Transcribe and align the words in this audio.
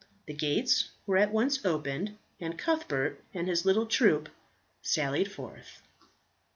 The 0.25 0.33
gates 0.33 0.89
were 1.05 1.17
at 1.19 1.31
once 1.31 1.63
opened, 1.63 2.17
and 2.39 2.57
Cuthbert 2.57 3.21
and 3.35 3.47
his 3.47 3.65
little 3.67 3.85
troop 3.85 4.29
sallied 4.81 5.31
forth. 5.31 5.83